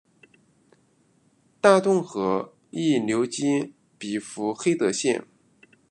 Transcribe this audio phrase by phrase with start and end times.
[1.61, 5.27] 大洞河亦流经比弗黑德县。